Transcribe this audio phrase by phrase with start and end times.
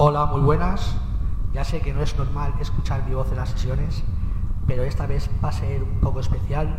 [0.00, 0.94] Hola, muy buenas.
[1.52, 4.04] Ya sé que no es normal escuchar mi voz en las sesiones,
[4.64, 6.72] pero esta vez va a ser un poco especial,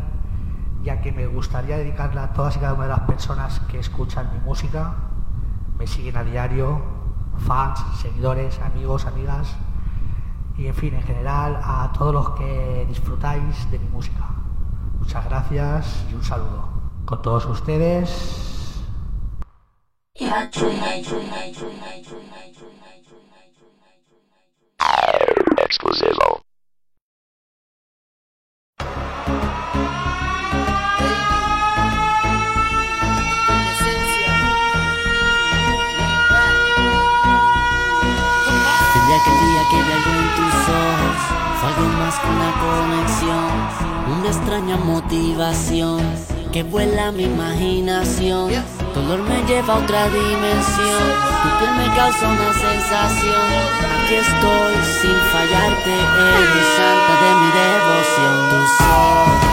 [0.84, 4.29] ya que me gustaría dedicarla a todas y cada una de las personas que escuchan
[4.32, 4.96] mi música,
[5.78, 6.82] me siguen a diario,
[7.46, 9.54] fans, seguidores, amigos, amigas,
[10.58, 14.29] y en fin, en general a todos los que disfrutáis de mi música.
[14.97, 16.70] Muchas gracias y un saludo.
[17.04, 18.81] Con todos ustedes,
[44.59, 46.02] extraña motivación
[46.52, 48.52] que vuela mi imaginación.
[48.94, 51.04] Dolor me lleva a otra dimensión,
[51.41, 53.50] tu piel me causa una sensación.
[53.95, 58.36] Aquí estoy sin fallarte, eres santa de mi devoción.
[58.52, 58.73] Tus
[59.08, 59.50] ojos,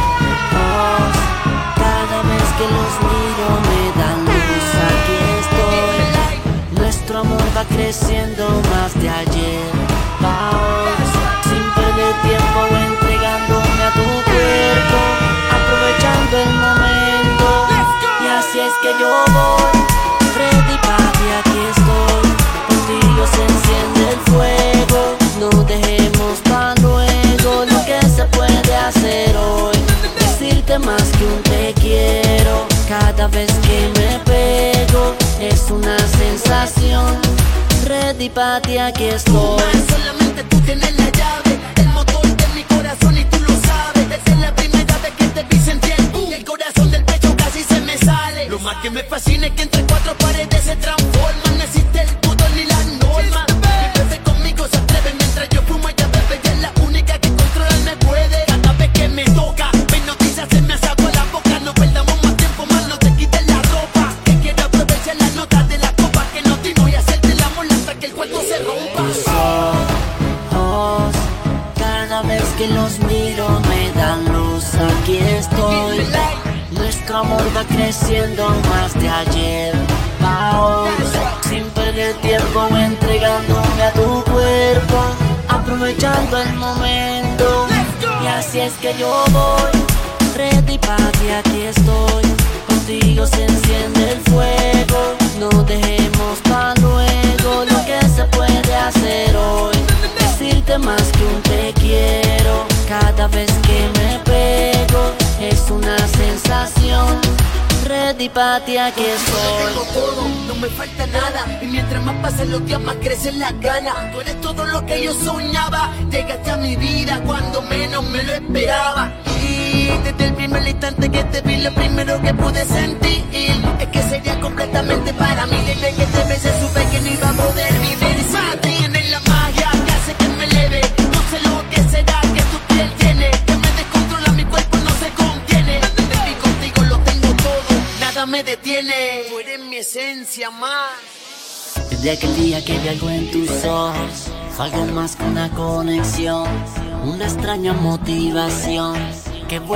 [1.77, 4.67] cada vez que los miro me dan luz.
[4.91, 9.71] Aquí estoy, nuestro amor va creciendo más de ayer.
[11.45, 13.06] Sin perder tiempo entregándome
[18.83, 19.73] que yo voy,
[20.37, 22.27] ready papi, aquí estoy.
[22.69, 29.77] Contigo se enciende el fuego, no dejemos para luego lo que se puede hacer hoy.
[30.19, 37.17] Decirte más que un te quiero, cada vez que me pego, es una sensación.
[37.85, 39.63] Ready papi, aquí estoy.
[39.89, 41.11] Solamente tú tienes la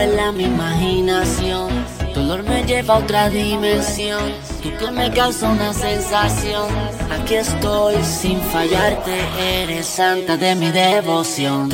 [0.00, 1.68] vuela mi imaginación.
[2.14, 6.68] Dolor me lleva a otra dimensión, tu piel me causa una sensación.
[7.10, 9.14] Aquí estoy sin fallarte,
[9.62, 11.68] eres santa de mi devoción.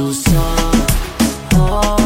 [1.60, 2.06] Ojos,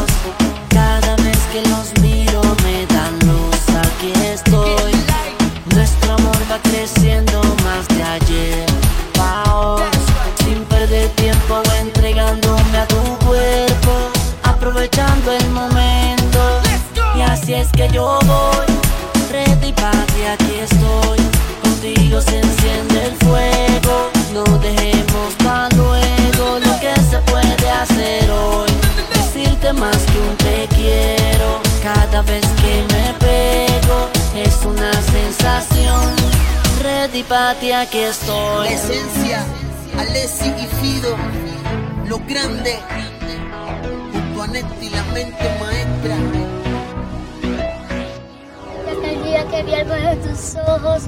[37.23, 38.65] Papi, aquí estoy.
[38.65, 39.43] La esencia,
[39.97, 41.15] Alessi y Fido,
[42.07, 42.79] lo grande,
[44.11, 46.17] junto a Neti, la mente maestra.
[48.85, 51.03] Desde el día que vi algo en tus ojos,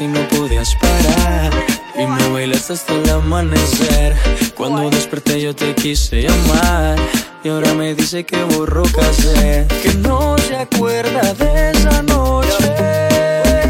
[0.00, 1.52] y no podías parar.
[1.96, 4.14] Y me bailaste hasta el amanecer.
[4.56, 6.98] Cuando desperté yo te quise llamar.
[7.44, 9.66] Y ahora me dice que borró casé.
[9.82, 12.74] Que no se acuerda de esa noche.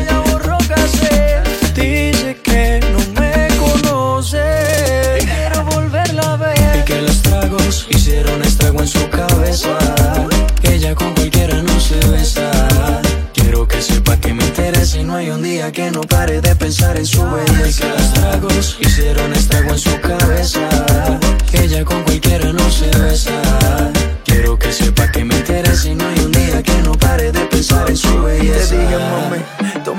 [0.09, 1.43] Ya borró casé.
[1.75, 5.19] Dice que no me conoce.
[5.19, 6.79] Quiero volverla a ver.
[6.81, 10.04] Y que los tragos hicieron estrago en su cabeza.
[15.55, 17.87] Que no pare de pensar en su belleza.
[17.87, 20.69] Los tragos hicieron estrago en su cabeza.
[21.53, 23.31] Ella con cualquiera no se besa.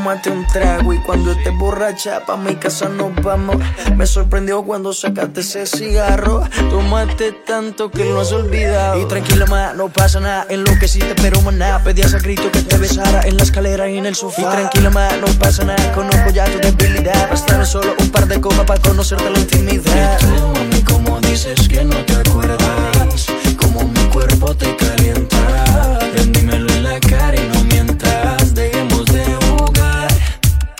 [0.05, 3.57] Tómate un trago y cuando estés borracha pa' mi casa nos vamos.
[3.95, 6.43] Me sorprendió cuando sacaste ese cigarro.
[6.69, 9.01] Tomaste tanto que lo has olvidado.
[9.01, 10.45] Y tranquila, ma, no pasa nada.
[10.49, 11.81] En lo que sí te pero maná.
[11.83, 14.41] Pedías a grito que te besara en la escalera y en el sofá.
[14.41, 15.91] Y tranquila, ma, no pasa nada.
[15.93, 17.27] Conozco ya tu debilidad.
[17.31, 20.19] Bastaron solo un par de copas para conocerte la intimidad.
[20.21, 23.25] Y tú, mami, como dices que no te acuerdas.
[23.59, 25.64] Como mi cuerpo te calienta.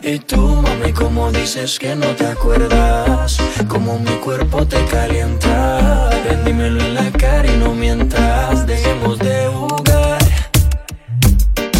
[0.08, 3.38] Y tú, mami, como dices que no te acuerdas.
[3.68, 6.12] Como mi cuerpo te calienta.
[6.24, 8.68] Ven, dímelo en la cara y no mientas.
[8.68, 10.20] Dejemos de jugar.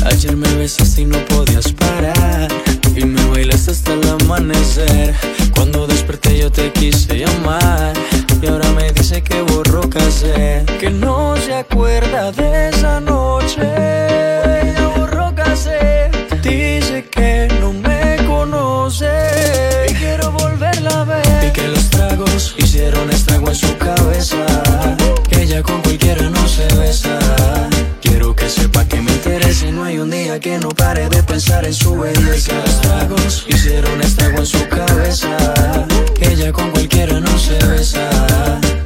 [0.08, 2.48] Ayer me besaste y no podías parar.
[2.96, 5.14] Y me bailaste hasta el amanecer.
[5.54, 7.94] Cuando desperté yo te quise llamar.
[8.42, 10.66] Y ahora me dice que borró casé.
[10.80, 14.15] Que no se acuerda de esa noche.
[30.46, 32.52] Que no pare de pensar en su belleza.
[32.52, 35.36] Que los tragos hicieron estrago en su cabeza.
[36.22, 38.08] Ella con cualquiera no se besa.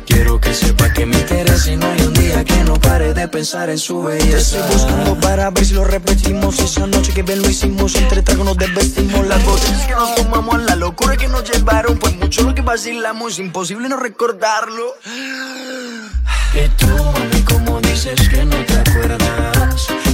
[0.05, 3.27] Quiero que sepa que me interesa y no hay un día que no pare de
[3.27, 4.57] pensar en su Te belleza.
[4.57, 6.59] estoy buscando para ver si lo repetimos.
[6.59, 9.27] Esa noche que bien lo hicimos, entre tragos nos desvestimos.
[9.27, 11.97] Las botellas que nos tomamos, la locura que nos llevaron.
[11.97, 14.95] Pues mucho lo que vacilamos, es imposible no recordarlo.
[16.53, 20.08] Y tú, mami, como dices que no te acuerdas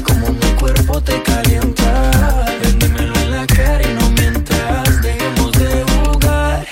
[0.66, 2.12] cuerpo te calienta.
[2.60, 5.00] Ven, dímelo en la cara y no mientas.
[5.04, 6.66] Dejemos de jugar.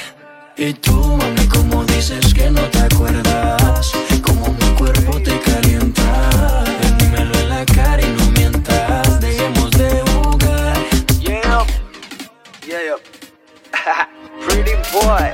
[0.57, 3.91] Y tú, mami, como dices que no te acuerdas
[4.23, 6.63] Como mi cuerpo te calienta.
[6.81, 9.21] Ven, dímelo en la cara y no mientas.
[9.21, 10.77] Dejemos de jugar.
[12.65, 12.97] Yeah, yeah.
[14.47, 15.29] Pretty boy,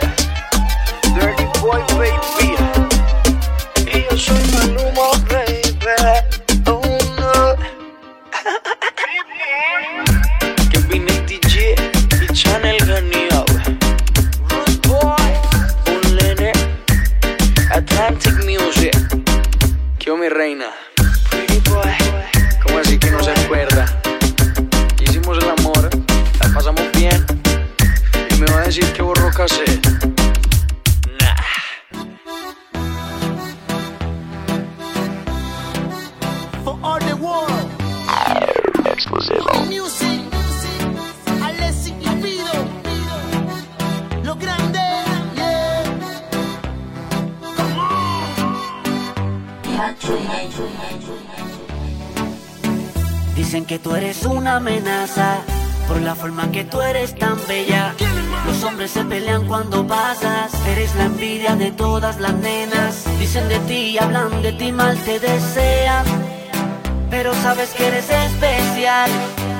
[67.60, 69.12] sabes que eres especial,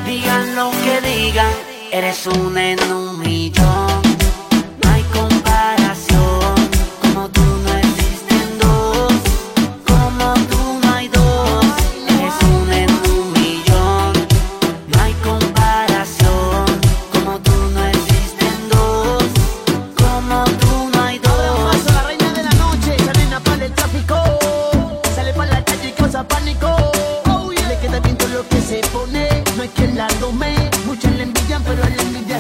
[0.06, 1.52] digan lo que digan,
[1.92, 2.80] eres un en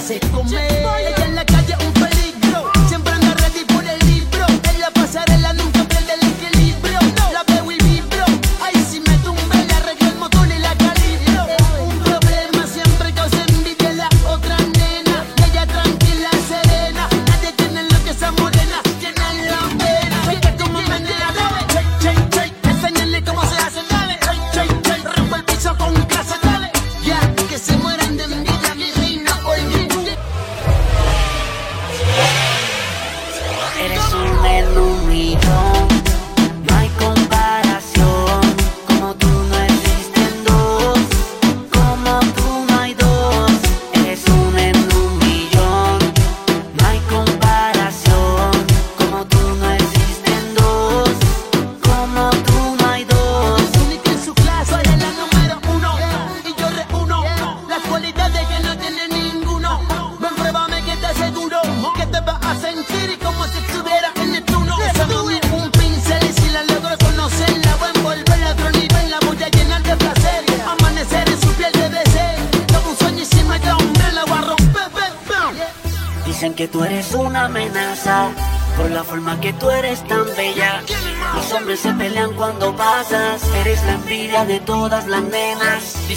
[0.10, 0.89] se come.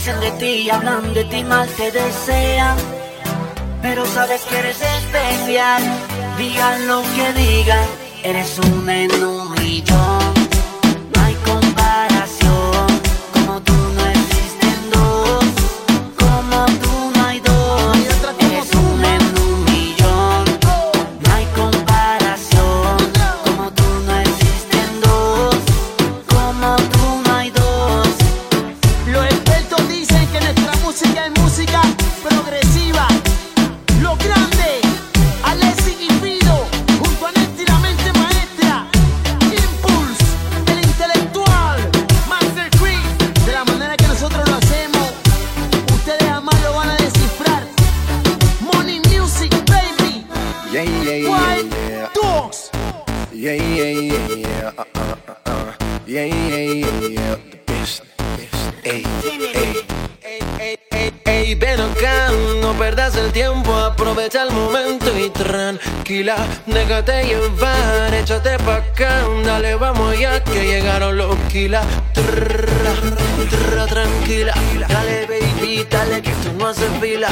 [0.04, 2.76] Dicen de ti hablan de ti mal, te desean.
[3.82, 5.80] Pero sabes que eres especial.
[6.36, 7.86] Digan lo que digan,
[8.24, 10.21] eres un en un millón.
[71.52, 71.84] Trrra,
[73.86, 74.54] tranquila,
[74.88, 77.28] dale baby, dale que esto no hace fila.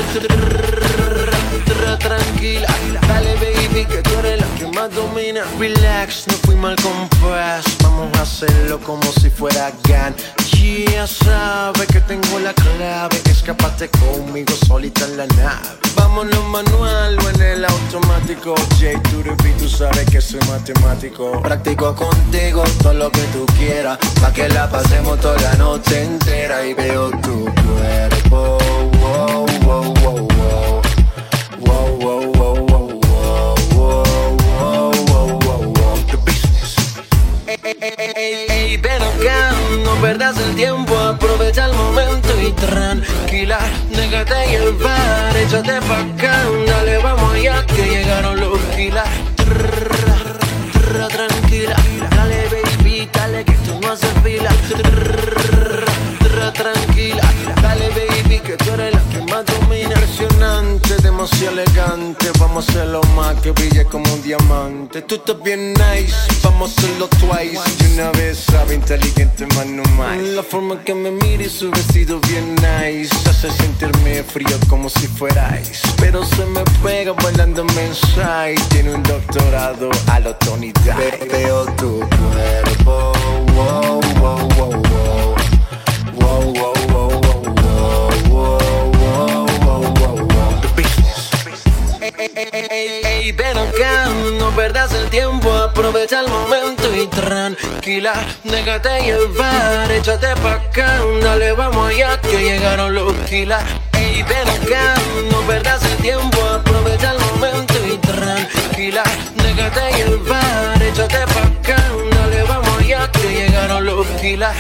[1.99, 2.69] Tranquila,
[3.09, 5.43] dale baby que tú eres la que más domina.
[5.59, 10.15] Relax, no fui mal compás, vamos a hacerlo como si fuera GAN.
[10.61, 15.79] Ya sabe que tengo la clave, escapate conmigo solita en la nave.
[15.97, 18.55] Vámonos manual o en el automático.
[18.79, 19.01] J
[19.81, 21.41] sabes que soy matemático.
[21.41, 23.99] Practico contigo todo lo que tú quieras.
[24.21, 26.67] Pa' que la pasemos toda la noche entera.
[26.67, 28.59] Y veo tu cuerpo.
[29.01, 30.83] Wow, wow, wow, wow.
[31.61, 33.55] Wow, wow, wow, wow, wow.
[33.75, 35.97] Wow, wow, wow, wow.
[36.11, 36.77] The business.
[37.47, 39.53] Ey, ey, ven acá.
[39.83, 40.95] No perdas el tiempo.
[40.99, 43.61] Aprovecha el momento y tranquila.
[43.89, 45.37] Déjate llevar.
[45.39, 46.45] Échate pa' acá.
[46.67, 47.65] Dale, vamos allá.
[47.65, 49.09] Que llegaron los kilas.
[51.51, 54.51] Dale baby, dale que esto no hace fila.
[56.55, 57.23] Tranquila,
[57.61, 59.45] dale baby, que tú eres la que más
[61.21, 65.03] demasiado elegante, vamos a hacerlo más que brille como un diamante.
[65.03, 67.61] Tú estás bien nice, vamos a hacerlo twice.
[67.81, 70.17] Y una vez sabe inteligente, más no más.
[70.19, 75.07] La forma que me mira y su vestido bien nice hace sentirme frío como si
[75.09, 75.87] fuera ice.
[75.99, 78.59] Pero se me pega bailando inside.
[78.71, 80.73] Tiene un doctorado a lo Tony.
[81.31, 83.13] Veo tu cuerpo,
[83.55, 84.41] wow, wow.
[84.57, 84.90] Wow,
[92.23, 94.05] Ey, ven acá,
[94.39, 98.13] no perdas el tiempo, aprovecha el momento y tranquila,
[98.45, 103.65] déjate llevar, échate pa' acá, dale, vamos allá, que llegaron los kilas.
[103.95, 104.97] Ey, ven acá,
[105.31, 109.03] no perdas el tiempo, aprovecha el momento y tranquila,
[109.37, 114.55] déjate llevar, échate pa' acá, dale, vamos allá, que llegaron los kilas.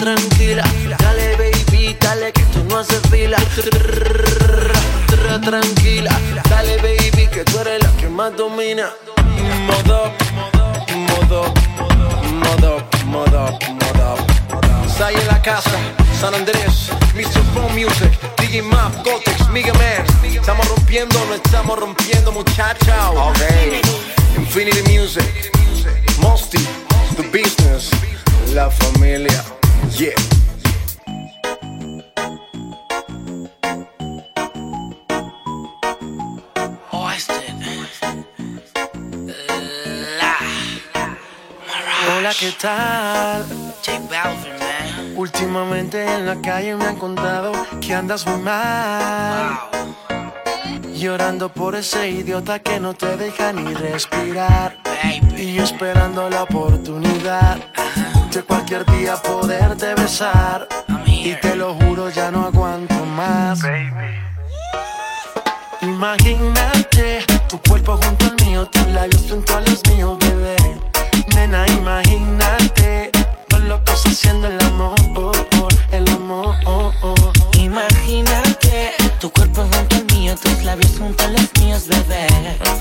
[0.00, 0.64] Tranquila,
[0.98, 3.36] dale baby, dale que esto no hace fila.
[5.22, 6.10] Tranquila,
[6.50, 8.90] dale baby que tú eres la que más domina.
[9.66, 10.12] Modo,
[11.08, 11.54] modo,
[12.44, 14.16] modo, modo, modo.
[14.86, 15.70] Sai en la casa,
[16.20, 17.42] San Andrés, Mr.
[17.54, 20.04] Phone Music, DJ Map, Gotex, Mega Man.
[20.24, 22.94] Estamos rompiendo, no estamos rompiendo, muchachos.
[23.30, 23.80] Okay.
[24.36, 25.50] Infinity Music,
[26.20, 26.66] Mosty,
[27.16, 27.90] The Business,
[28.52, 29.42] La Familia.
[29.96, 30.41] Yeah.
[42.22, 43.44] Hola, ¿qué tal?
[43.84, 45.16] J Balvin, man.
[45.16, 47.50] Últimamente en la calle me han contado
[47.80, 49.58] que andas muy mal.
[49.72, 50.94] Wow.
[50.94, 54.76] Llorando por ese idiota que no te deja ni respirar.
[54.84, 55.42] Baby.
[55.42, 57.58] Y yo esperando la oportunidad
[58.32, 60.68] de cualquier día poderte besar.
[61.04, 63.62] Y te lo juro, ya no aguanto más.
[65.80, 70.61] Imagínate tu cuerpo junto al mío, tus labios junto a los míos, bebé.
[71.34, 73.10] Nena, imagínate
[73.48, 74.94] dos locos haciendo el amor,
[75.90, 76.56] el amor.
[77.54, 82.26] Imagínate tu cuerpo junto al mío, tus labios junto a los míos, bebé.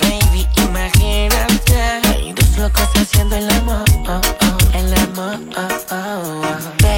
[0.02, 3.84] Baby, imagínate dos locos haciendo el amor,
[4.74, 5.40] el amor.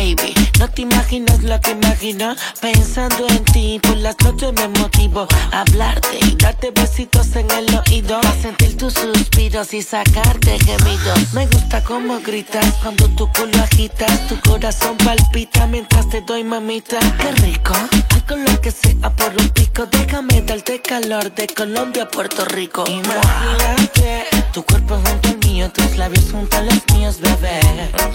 [0.03, 0.33] Baby.
[0.59, 3.79] No te imaginas lo que imagino pensando en ti.
[3.81, 8.19] Por las noches me motivo a hablarte y darte besitos en el oído.
[8.19, 11.33] A sentir tus suspiros y sacarte gemidos.
[11.33, 14.27] Me gusta cómo gritas cuando tu culo agitas.
[14.27, 16.99] Tu corazón palpita mientras te doy mamita.
[17.19, 19.85] Qué rico, algo lo que sea por un pico.
[19.85, 22.83] Déjame darte calor de Colombia a Puerto Rico.
[22.87, 27.59] Imagínate tu cuerpo junto al mío, tus labios junto a los míos, bebé.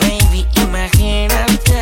[0.01, 1.78] Baby, imagínate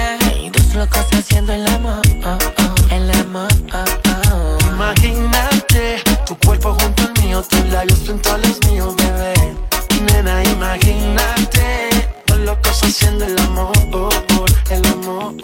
[0.53, 3.49] dos locos haciendo el amor, oh, oh, el amor.
[3.73, 3.85] Oh,
[4.33, 4.59] oh.
[4.73, 9.35] Imagínate tu cuerpo junto al mío, tus labios junto a los míos, bebé.
[10.12, 13.73] Nena, imagínate dos locos haciendo el amor,
[14.71, 15.35] el amor.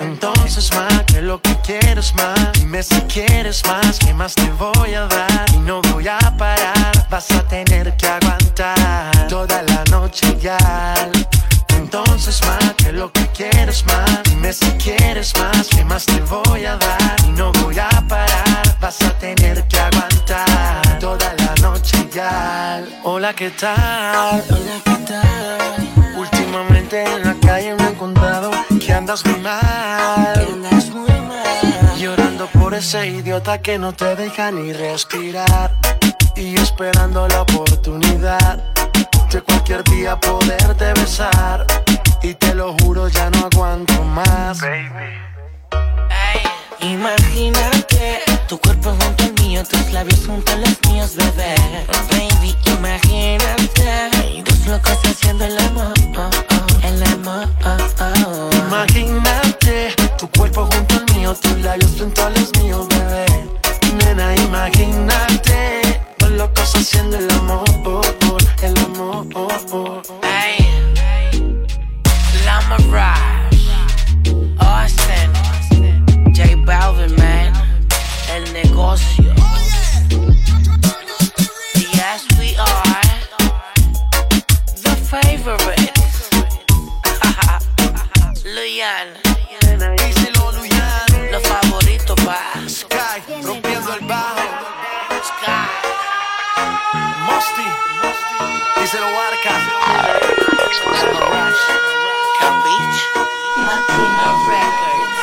[0.00, 4.94] Entonces más que lo que quieres más, dime si quieres más, ¿qué más te voy
[4.94, 5.46] a dar?
[5.54, 10.58] Y no voy a parar, vas a tener que aguantar toda la noche ya.
[11.96, 16.64] Entonces más que lo que quieres más, dime si quieres más, ¿qué más te voy
[16.64, 17.16] a dar?
[17.24, 22.82] Y no voy a parar, vas a tener que aguantar toda la noche ya.
[23.04, 24.42] Hola, ¿qué tal?
[24.50, 26.16] Hola, ¿qué tal?
[26.16, 28.50] Últimamente en la calle me he encontrado
[28.84, 30.48] que andas muy mal.
[30.52, 31.96] Andas muy mal.
[31.96, 35.70] Llorando por ese idiota que no te deja ni respirar.
[36.34, 38.73] Y esperando la oportunidad
[39.42, 41.66] cualquier día poderte besar.
[42.22, 44.62] Y te lo juro, ya no aguanto más.
[44.62, 46.40] Ay,
[46.80, 51.54] imagínate tu cuerpo junto al mío, tus labios junto a los míos, bebé.
[52.10, 57.48] Baby, imagínate dos locos haciendo el amor, oh, oh, el amor.
[57.64, 57.76] Oh,
[58.26, 58.50] oh.
[58.68, 63.26] Imagínate tu cuerpo junto al mío, tus labios junto a los míos, bebé.
[63.98, 66.03] Nena, imagínate
[66.36, 69.26] locos haciendo el amor, oh, oh, el amor.
[69.34, 70.02] Oh, oh.
[70.22, 70.58] Ay,
[72.44, 73.68] Lama Rush,
[74.58, 75.32] Austin,
[76.34, 77.52] J Balvin, man,
[78.34, 79.32] el negocio.
[81.74, 83.02] Yes, we are
[84.82, 86.30] the favorites.
[88.44, 89.08] Luyan,
[89.98, 91.32] Díselo, Luyan.
[91.32, 92.38] los favoritos, pa.
[92.68, 94.43] Sky, rompiendo el bajo.
[97.34, 97.66] Mosty,
[98.80, 99.54] díselo, Warca.
[102.38, 103.00] Palm Beach,
[104.48, 105.18] Records.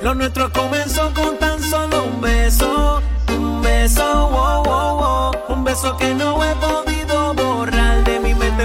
[0.00, 5.96] Lo nuestro comenzó con tan solo un beso, un beso, wow, wow, wow, un beso
[5.96, 6.54] que no he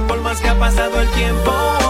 [0.02, 1.87] por más que ha pasado el tiempo.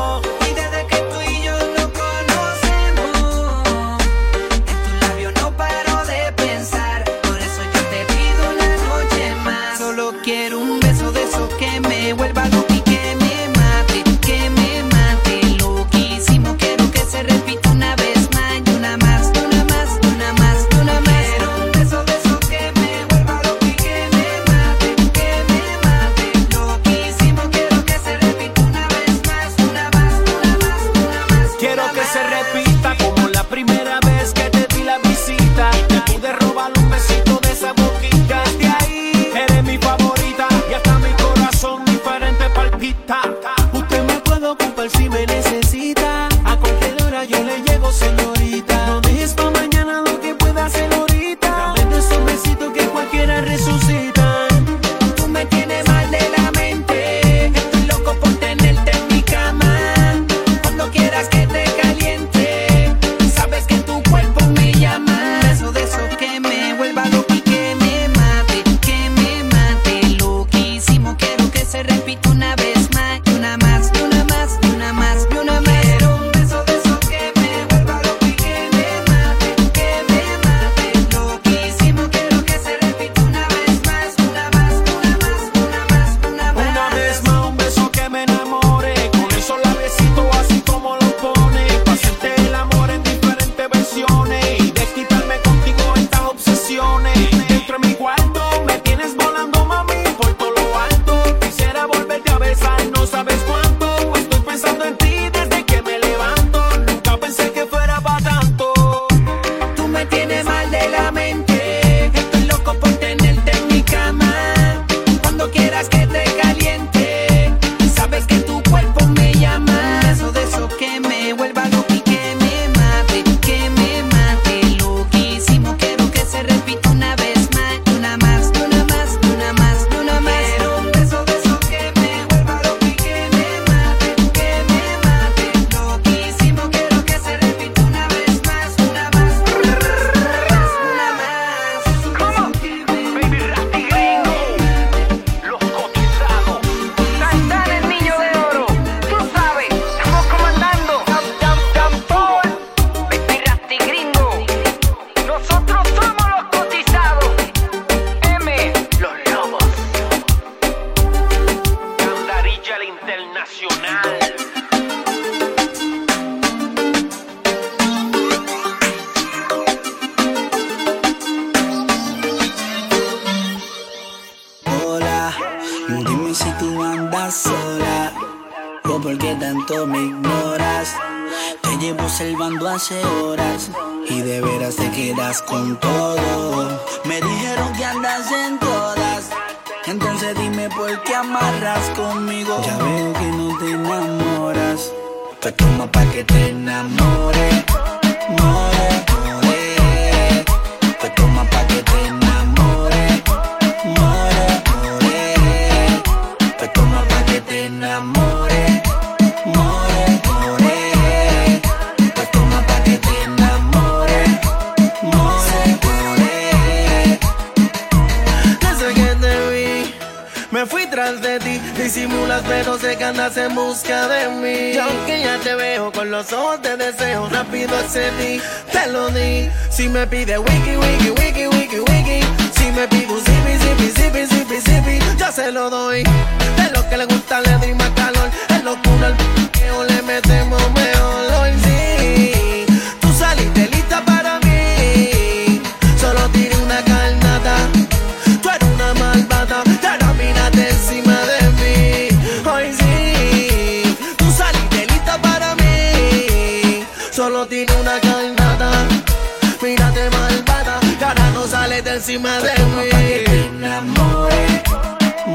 [262.07, 262.89] encima de mí.
[262.89, 264.43] Pa que te enamore,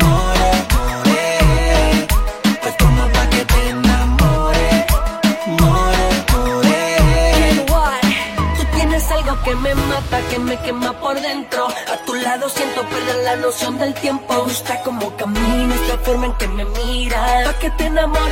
[0.00, 2.06] more, more.
[2.62, 4.86] Te como pa' que te enamore,
[5.60, 6.04] more,
[7.68, 8.00] more.
[8.56, 11.68] Tú tienes algo que me mata, que me quema por dentro.
[11.68, 14.32] A tu lado siento perder la noción del tiempo.
[14.32, 17.48] Me gusta como caminas, la forma en que me miras.
[17.48, 18.31] Pa' que te enamore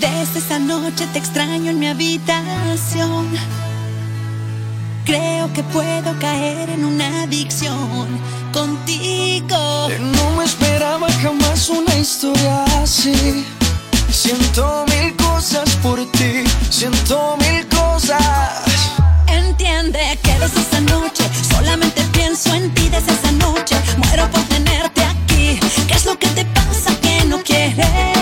[0.00, 3.28] Desde esa noche te extraño en mi habitación.
[5.06, 8.06] Creo que puedo caer en una adicción
[8.52, 9.88] contigo.
[10.16, 13.44] No me esperaba jamás una historia así.
[14.10, 18.64] Siento mil cosas por ti, siento mil cosas.
[19.28, 23.76] Entiende que desde esa noche solamente pienso en ti desde esa noche.
[23.98, 25.58] Muero por tenerte aquí.
[25.88, 28.15] ¿Qué es lo que te pasa que no quieres?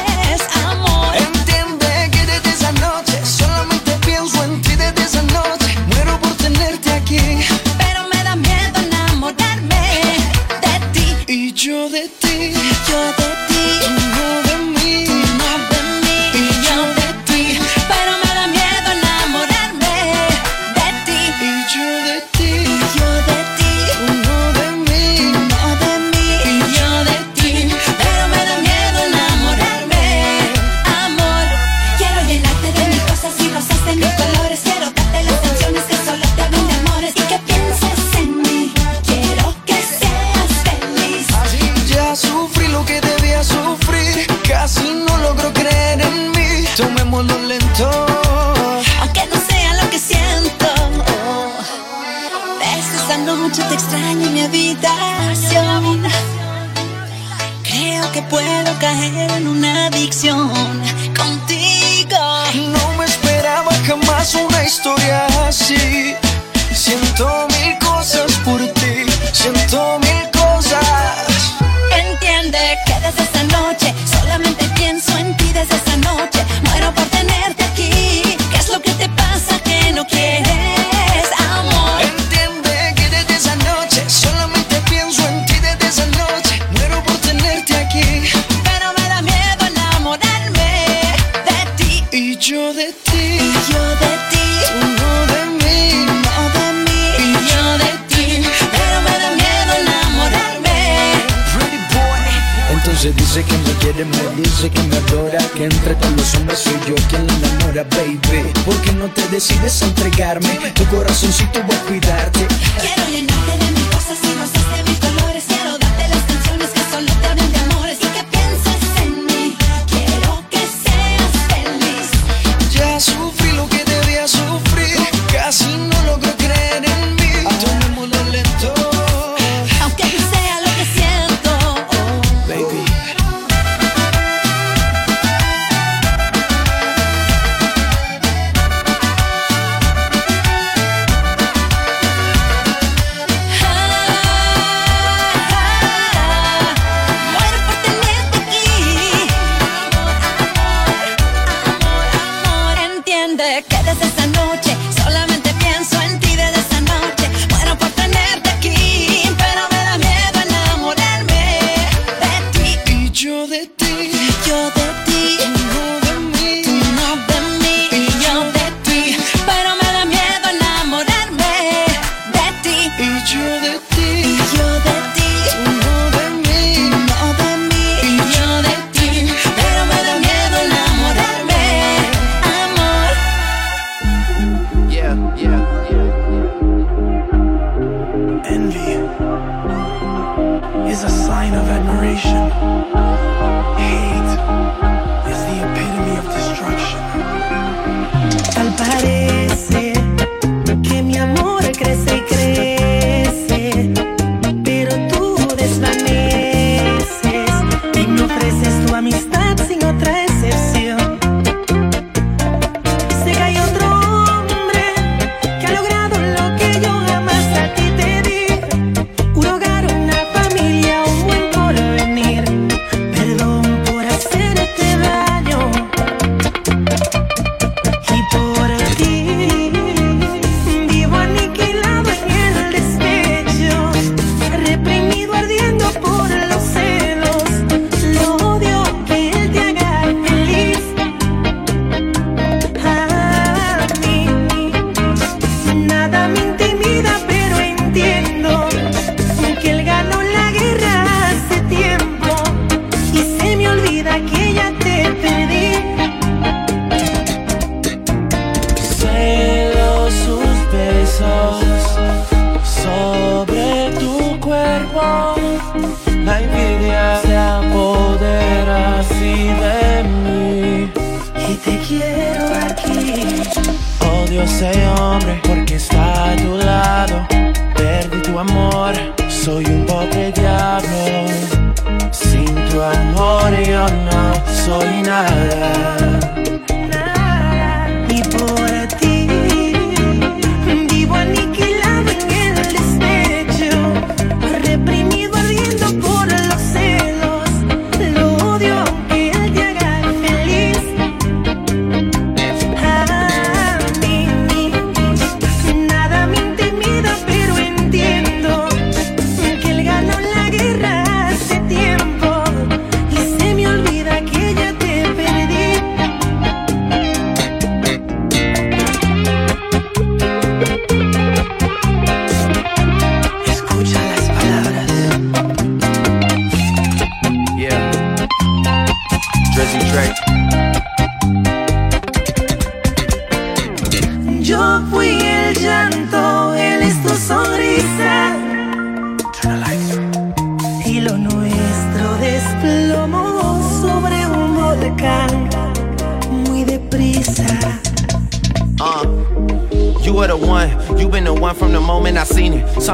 [105.15, 108.51] Que entre todos los hombres soy yo quien la enamora, baby.
[108.65, 110.73] ¿Por qué no te decides a entregarme?
[110.75, 112.49] Tu corazoncito va a cuidarte.
[112.81, 115.34] Quiero llenarte de mis cosas y no sé de mi color.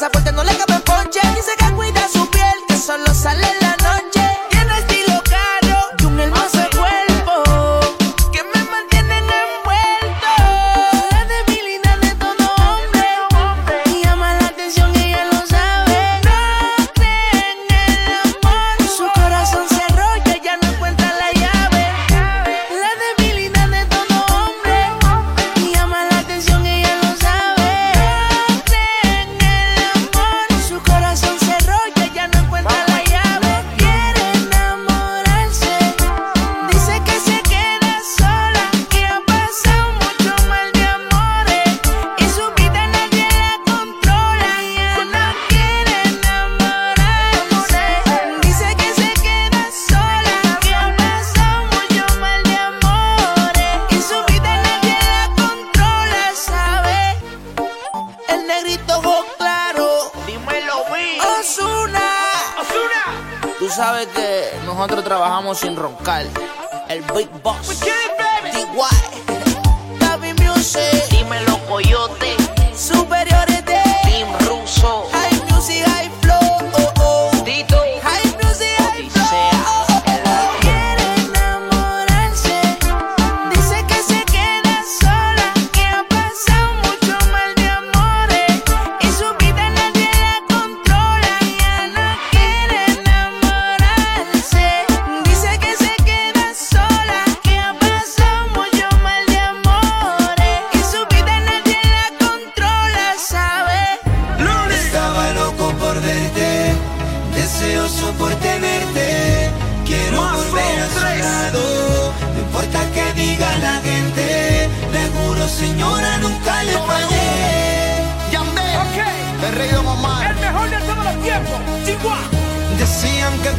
[0.00, 0.59] pasaporte no le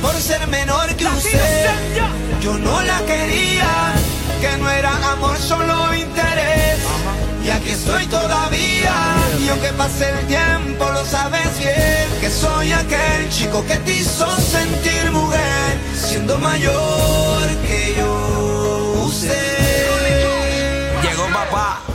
[0.02, 1.70] por ser menor que usted.
[2.42, 3.94] Yo no la quería,
[4.42, 6.80] que no era amor, solo interés.
[7.44, 8.94] Y aquí estoy todavía,
[9.40, 12.08] y aunque pase el tiempo, lo sabes bien.
[12.20, 19.04] Que soy aquel chico que te hizo sentir mujer, siendo mayor que yo.
[19.06, 19.42] Usted.
[21.04, 21.91] Llegó papá.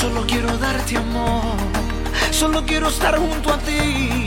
[0.00, 1.58] Solo quiero darte amor,
[2.30, 4.24] solo quiero estar junto a ti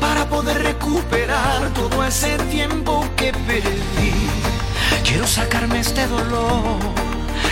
[0.00, 4.14] para poder recuperar todo ese tiempo que perdí.
[5.04, 6.78] Quiero sacarme este dolor,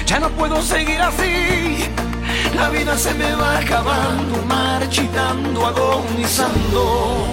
[0.07, 1.85] ya no puedo seguir así.
[2.57, 7.27] La vida se me va acabando, marchitando, agonizando.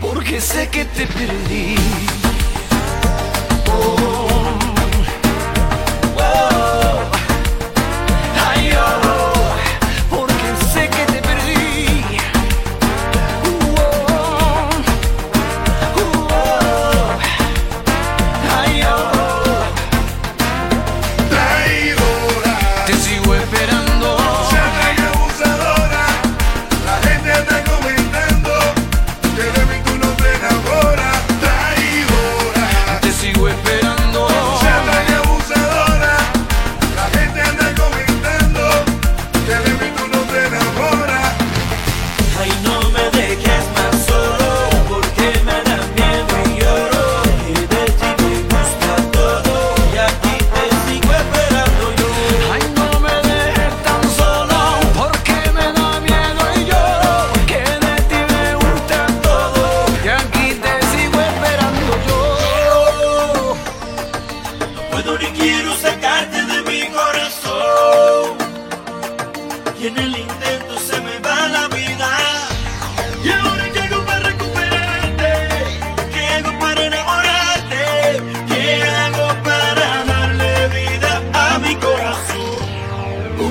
[0.00, 1.76] Porque sé que te perdí.
[3.70, 4.15] Oh.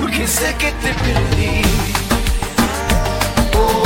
[0.00, 1.62] porque sé que te perdí.
[3.54, 3.85] Oh,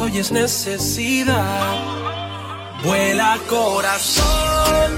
[0.00, 1.76] hoy es necesidad.
[2.84, 4.92] Vuela corazón,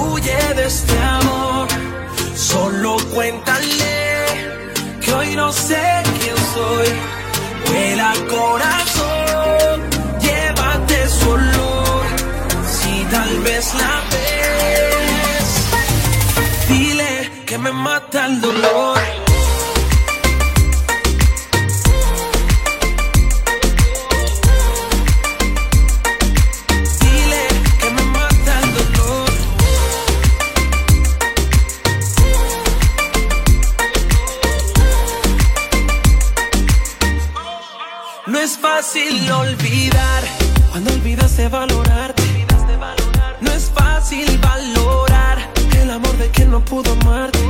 [0.00, 1.68] huye de este amor.
[2.34, 4.26] Solo cuéntale
[5.00, 6.88] que hoy no sé quién soy.
[7.66, 9.80] Vuela corazón,
[10.20, 12.04] llévate su olor.
[12.76, 15.48] Si tal vez la ves,
[16.68, 19.23] dile que me mata el dolor
[38.94, 40.22] fácil olvidar.
[40.70, 42.46] Cuando olvidaste valorarte,
[43.40, 47.40] no es fácil valorar el amor de quien no pudo amarte.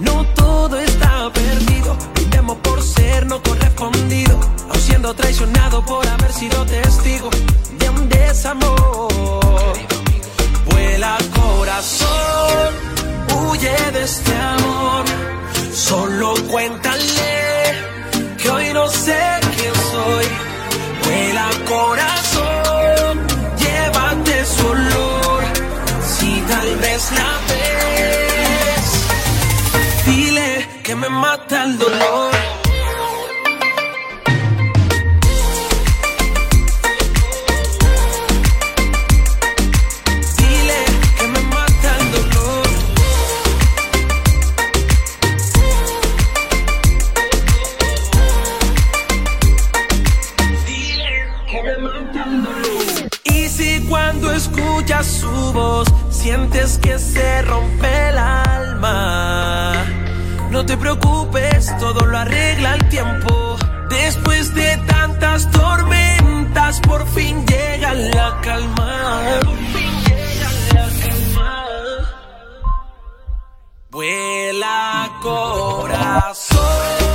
[0.00, 1.96] No todo está perdido.
[2.14, 4.38] Brindemos por ser no correspondido.
[4.68, 7.30] No siendo traicionado por haber sido testigo
[7.80, 9.74] de un desamor.
[10.66, 12.74] Vuela corazón,
[13.34, 15.04] huye de este amor.
[15.72, 17.37] Solo cuéntale
[18.48, 19.20] que hoy no sé
[19.56, 20.26] quién soy.
[21.04, 23.26] Vuela corazón,
[23.58, 25.42] llévate su olor,
[26.12, 28.86] si tal vez la ves.
[30.06, 32.57] Dile que me mata el dolor
[56.28, 59.72] sientes que se rompe el alma.
[60.50, 63.56] No te preocupes, todo lo arregla el tiempo.
[63.88, 69.40] Después de tantas tormentas, por fin llega la calma.
[73.90, 77.07] Vuela corazón,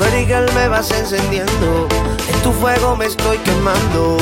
[0.00, 0.24] Pretty
[0.54, 1.86] me vas encendiendo.
[2.32, 4.16] En tu fuego me estoy quemando.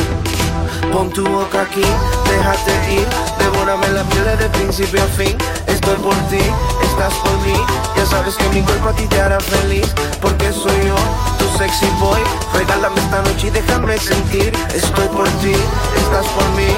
[0.92, 1.84] Pon tu boca aquí,
[2.28, 3.06] déjate ir.
[3.38, 5.38] Devórame la piel de principio a fin.
[5.68, 6.40] Estoy por ti,
[6.82, 7.54] estás por mí.
[7.96, 9.86] Ya sabes que mi cuerpo a ti te hará feliz.
[10.20, 10.96] Porque soy yo,
[11.38, 12.20] tu sexy boy.
[12.54, 14.52] Regálame esta noche y déjame sentir.
[14.74, 15.54] Estoy por ti,
[15.96, 16.74] estás por mí.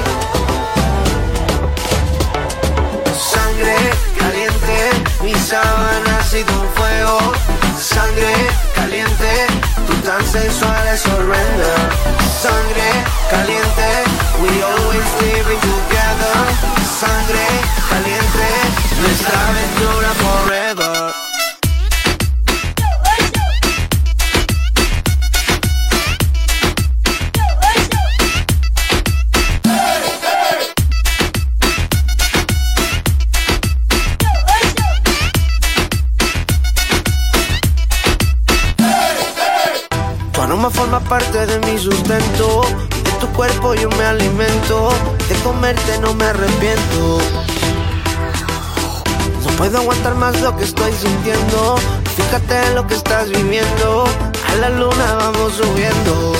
[3.17, 3.75] Sangre
[4.15, 4.91] caliente,
[5.23, 7.17] mi sábana ha sido un fuego.
[7.79, 8.35] Sangre
[8.91, 9.47] caliente,
[9.87, 11.73] tú tan sensual es horrenda.
[12.41, 12.89] Sangre
[13.29, 13.89] caliente,
[14.41, 16.35] we always living together.
[16.99, 17.47] Sangre
[17.89, 18.49] caliente,
[18.99, 21.30] nuestra aventura forever.
[50.39, 51.75] Lo que estoy sintiendo.
[52.15, 54.05] Fíjate en lo que estás viviendo.
[54.49, 56.33] A la luna vamos subiendo.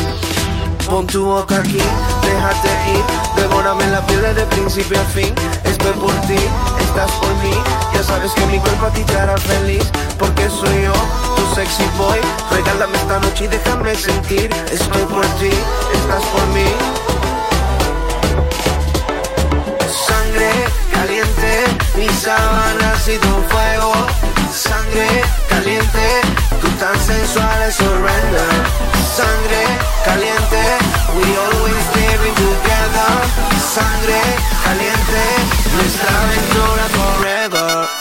[0.89, 1.81] Pon tu boca aquí,
[2.21, 3.03] déjate ir.
[3.35, 5.33] Devórame la piel de principio a fin.
[5.63, 6.37] Estoy por ti,
[6.79, 7.53] estás por mí.
[7.93, 9.83] Ya sabes que mi cuerpo a ti te hará feliz.
[10.19, 10.93] Porque soy yo,
[11.35, 12.19] tu sexy boy.
[12.51, 14.49] Regálame esta noche y déjame sentir.
[14.71, 15.51] Estoy por ti,
[15.93, 16.67] estás por mí.
[20.07, 21.65] Sangre caliente,
[21.97, 23.91] mi sábana ha sido fuego.
[24.53, 25.07] Sangre
[25.49, 26.07] caliente,
[26.61, 28.45] tú tan sensual es horrenda.
[29.19, 29.63] Sangre
[30.05, 30.61] caliente,
[31.17, 33.11] we always living together.
[33.77, 34.21] Sangre
[34.63, 35.23] caliente,
[35.75, 38.00] nuestra aventura forever.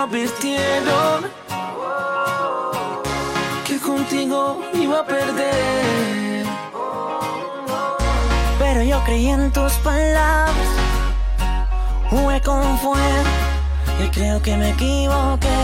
[0.00, 1.30] Lo advirtieron
[3.66, 6.46] que contigo iba a perder.
[8.58, 10.68] Pero yo creí en tus palabras,
[12.08, 13.30] jugué con fuego
[14.02, 15.60] y creo que me equivoqué.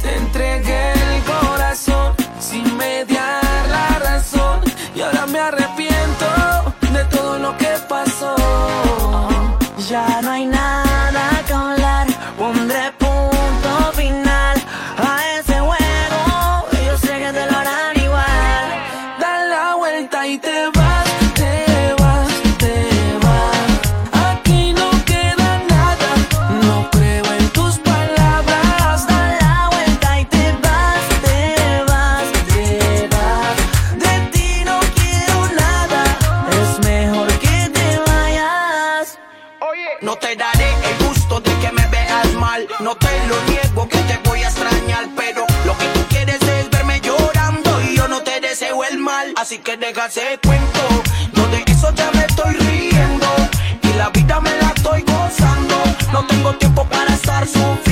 [0.00, 4.60] Te entregué el corazón sin mediar la razón
[4.94, 6.26] y ahora me arrepiento
[6.92, 8.34] de todo lo que pasó.
[9.88, 10.85] Ya no hay nada
[49.78, 51.02] te dejaste cuento.
[51.34, 53.26] No de eso ya me estoy riendo.
[53.82, 55.76] Y la vida me la estoy gozando.
[56.12, 57.85] No tengo tiempo para estar sufriendo.